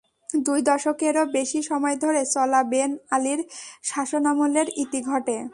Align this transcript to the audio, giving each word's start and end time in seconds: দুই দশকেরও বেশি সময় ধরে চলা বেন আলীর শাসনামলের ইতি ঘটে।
দুই 0.29 0.59
দশকেরও 0.61 1.23
বেশি 1.37 1.59
সময় 1.69 1.97
ধরে 2.03 2.21
চলা 2.25 2.61
বেন 2.71 2.91
আলীর 3.11 3.39
শাসনামলের 3.83 4.67
ইতি 4.83 4.99
ঘটে। 5.09 5.37